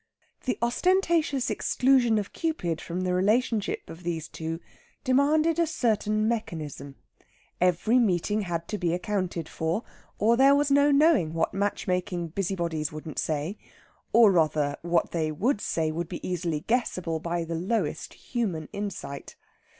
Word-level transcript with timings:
The 0.45 0.57
ostentatious 0.63 1.51
exclusion 1.51 2.17
of 2.17 2.33
Cupid 2.33 2.81
from 2.81 3.01
the 3.01 3.13
relationship 3.13 3.87
of 3.87 4.01
these 4.01 4.27
two 4.27 4.59
demanded 5.03 5.59
a 5.59 5.67
certain 5.67 6.27
mechanism. 6.27 6.95
Every 7.61 7.99
meeting 7.99 8.41
had 8.41 8.67
to 8.69 8.79
be 8.79 8.95
accounted 8.95 9.47
for, 9.47 9.83
or 10.17 10.37
there 10.37 10.55
was 10.55 10.71
no 10.71 10.89
knowing 10.89 11.35
what 11.35 11.53
match 11.53 11.85
making 11.87 12.29
busybodies 12.29 12.91
wouldn't 12.91 13.19
say; 13.19 13.59
or, 14.11 14.31
rather, 14.31 14.75
what 14.81 15.11
they 15.11 15.31
would 15.31 15.61
say 15.61 15.91
would 15.91 16.09
be 16.09 16.27
easily 16.27 16.61
guessable 16.61 17.19
by 17.19 17.43
the 17.43 17.53
lowest 17.53 18.15
human 18.15 18.69
insight. 18.73 19.35